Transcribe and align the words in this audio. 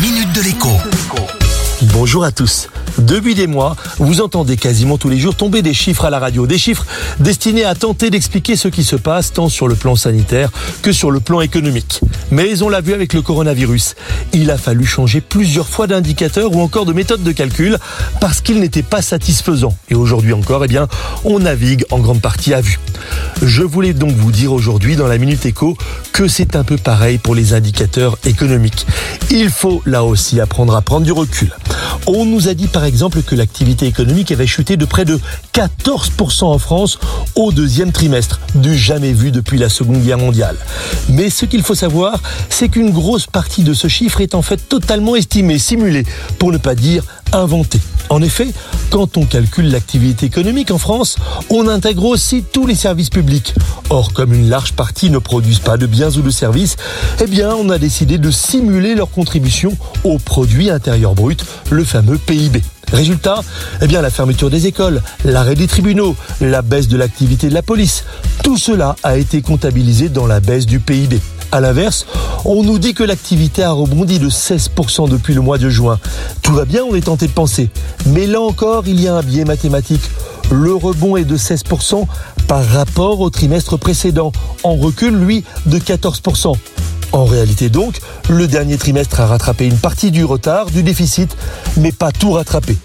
minute 0.00 0.32
de 0.32 0.42
l'écho. 0.42 0.68
Bonjour 1.92 2.22
à 2.22 2.30
tous. 2.30 2.68
Depuis 2.98 3.34
des 3.34 3.46
mois, 3.46 3.76
vous 3.98 4.20
entendez 4.20 4.56
quasiment 4.56 4.98
tous 4.98 5.08
les 5.08 5.18
jours 5.18 5.34
tomber 5.34 5.62
des 5.62 5.74
chiffres 5.74 6.04
à 6.04 6.10
la 6.10 6.18
radio. 6.18 6.46
Des 6.46 6.58
chiffres 6.58 6.84
destinés 7.20 7.64
à 7.64 7.74
tenter 7.74 8.10
d'expliquer 8.10 8.56
ce 8.56 8.68
qui 8.68 8.84
se 8.84 8.96
passe 8.96 9.32
tant 9.32 9.48
sur 9.48 9.66
le 9.68 9.74
plan 9.74 9.96
sanitaire 9.96 10.50
que 10.82 10.92
sur 10.92 11.10
le 11.10 11.20
plan 11.20 11.40
économique. 11.40 12.00
Mais 12.30 12.62
on 12.62 12.68
l'a 12.68 12.80
vu 12.80 12.92
avec 12.92 13.12
le 13.12 13.22
coronavirus. 13.22 13.94
Il 14.32 14.50
a 14.50 14.58
fallu 14.58 14.84
changer 14.84 15.20
plusieurs 15.20 15.68
fois 15.68 15.86
d'indicateur 15.86 16.52
ou 16.54 16.60
encore 16.60 16.84
de 16.84 16.92
méthode 16.92 17.22
de 17.22 17.32
calcul 17.32 17.78
parce 18.20 18.40
qu'il 18.40 18.60
n'était 18.60 18.82
pas 18.82 19.02
satisfaisant. 19.02 19.76
Et 19.88 19.94
aujourd'hui 19.94 20.32
encore, 20.32 20.64
eh 20.64 20.68
bien, 20.68 20.88
on 21.24 21.38
navigue 21.38 21.84
en 21.90 21.98
grande 21.98 22.20
partie 22.20 22.54
à 22.54 22.60
vue. 22.60 22.78
Je 23.42 23.62
voulais 23.62 23.92
donc 23.92 24.12
vous 24.12 24.32
dire 24.32 24.52
aujourd'hui 24.52 24.96
dans 24.96 25.06
la 25.06 25.18
Minute 25.18 25.46
Éco 25.46 25.76
que 26.12 26.26
c'est 26.26 26.56
un 26.56 26.64
peu 26.64 26.76
pareil 26.76 27.18
pour 27.18 27.36
les 27.36 27.54
indicateurs 27.54 28.18
économiques. 28.24 28.86
Il 29.30 29.50
faut 29.50 29.82
là 29.84 30.04
aussi 30.04 30.40
apprendre 30.40 30.74
à 30.74 30.80
prendre 30.80 31.04
du 31.04 31.12
recul. 31.12 31.52
On 32.06 32.24
nous 32.24 32.48
a 32.48 32.54
dit 32.54 32.66
par 32.66 32.84
exemple 32.84 33.22
que 33.22 33.34
l'activité 33.34 33.86
économique 33.86 34.32
avait 34.32 34.46
chuté 34.46 34.78
de 34.78 34.86
près 34.86 35.04
de 35.04 35.20
14% 35.52 36.44
en 36.44 36.58
France 36.58 36.98
au 37.34 37.52
deuxième 37.52 37.92
trimestre, 37.92 38.40
du 38.54 38.74
jamais 38.74 39.12
vu 39.12 39.30
depuis 39.30 39.58
la 39.58 39.68
Seconde 39.68 40.02
Guerre 40.02 40.18
mondiale. 40.18 40.56
Mais 41.10 41.28
ce 41.28 41.44
qu'il 41.44 41.62
faut 41.62 41.74
savoir, 41.74 42.22
c'est 42.48 42.70
qu'une 42.70 42.90
grosse 42.90 43.26
partie 43.26 43.64
de 43.64 43.74
ce 43.74 43.88
chiffre 43.88 44.22
est 44.22 44.34
en 44.34 44.42
fait 44.42 44.68
totalement 44.68 45.14
estimée, 45.14 45.58
simulée, 45.58 46.06
pour 46.38 46.50
ne 46.50 46.58
pas 46.58 46.74
dire 46.74 47.04
inventée. 47.32 47.80
En 48.10 48.22
effet, 48.22 48.48
quand 48.90 49.16
on 49.16 49.26
calcule 49.26 49.70
l'activité 49.70 50.26
économique 50.26 50.70
en 50.70 50.78
France, 50.78 51.16
on 51.50 51.68
intègre 51.68 52.04
aussi 52.06 52.42
tous 52.52 52.66
les 52.66 52.74
services 52.74 53.10
publics. 53.10 53.54
Or, 53.90 54.12
comme 54.12 54.32
une 54.32 54.48
large 54.48 54.72
partie 54.72 55.10
ne 55.10 55.18
produisent 55.18 55.58
pas 55.58 55.76
de 55.76 55.86
biens 55.86 56.10
ou 56.10 56.22
de 56.22 56.30
services, 56.30 56.76
eh 57.20 57.26
bien, 57.26 57.54
on 57.54 57.68
a 57.68 57.78
décidé 57.78 58.18
de 58.18 58.30
simuler 58.30 58.94
leur 58.94 59.10
contribution 59.10 59.76
au 60.04 60.18
produit 60.18 60.70
intérieur 60.70 61.14
brut, 61.14 61.44
le 61.70 61.84
fameux 61.84 62.18
PIB. 62.18 62.62
Résultat, 62.92 63.40
eh 63.82 63.86
bien, 63.86 64.00
la 64.00 64.10
fermeture 64.10 64.48
des 64.48 64.66
écoles, 64.66 65.02
l'arrêt 65.24 65.54
des 65.54 65.66
tribunaux, 65.66 66.16
la 66.40 66.62
baisse 66.62 66.88
de 66.88 66.96
l'activité 66.96 67.48
de 67.48 67.54
la 67.54 67.62
police, 67.62 68.04
tout 68.42 68.56
cela 68.56 68.96
a 69.02 69.18
été 69.18 69.42
comptabilisé 69.42 70.08
dans 70.08 70.26
la 70.26 70.40
baisse 70.40 70.64
du 70.64 70.80
PIB. 70.80 71.20
À 71.50 71.60
l'inverse, 71.60 72.04
on 72.44 72.62
nous 72.62 72.78
dit 72.78 72.92
que 72.92 73.02
l'activité 73.02 73.62
a 73.62 73.70
rebondi 73.70 74.18
de 74.18 74.28
16% 74.28 75.08
depuis 75.08 75.32
le 75.32 75.40
mois 75.40 75.56
de 75.56 75.70
juin. 75.70 75.98
Tout 76.42 76.52
va 76.52 76.66
bien, 76.66 76.82
on 76.84 76.94
est 76.94 77.06
tenté 77.06 77.26
de 77.26 77.32
penser. 77.32 77.70
Mais 78.06 78.26
là 78.26 78.40
encore, 78.40 78.86
il 78.86 79.00
y 79.00 79.08
a 79.08 79.14
un 79.14 79.22
biais 79.22 79.44
mathématique. 79.46 80.02
Le 80.50 80.74
rebond 80.74 81.16
est 81.16 81.24
de 81.24 81.38
16% 81.38 82.06
par 82.46 82.64
rapport 82.66 83.20
au 83.20 83.30
trimestre 83.30 83.78
précédent, 83.78 84.32
en 84.62 84.76
recul, 84.76 85.14
lui, 85.14 85.44
de 85.64 85.78
14%. 85.78 86.54
En 87.12 87.24
réalité 87.24 87.70
donc, 87.70 87.98
le 88.28 88.46
dernier 88.46 88.76
trimestre 88.76 89.20
a 89.20 89.26
rattrapé 89.26 89.66
une 89.66 89.78
partie 89.78 90.10
du 90.10 90.24
retard, 90.24 90.66
du 90.66 90.82
déficit, 90.82 91.34
mais 91.78 91.92
pas 91.92 92.12
tout 92.12 92.32
rattrapé. 92.32 92.76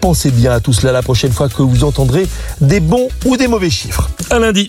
Pensez 0.00 0.30
bien 0.30 0.52
à 0.52 0.60
tout 0.60 0.72
cela 0.72 0.92
la 0.92 1.02
prochaine 1.02 1.32
fois 1.32 1.50
que 1.50 1.62
vous 1.62 1.84
entendrez 1.84 2.26
des 2.62 2.80
bons 2.80 3.08
ou 3.26 3.36
des 3.36 3.48
mauvais 3.48 3.70
chiffres. 3.70 4.08
À 4.30 4.38
lundi. 4.38 4.68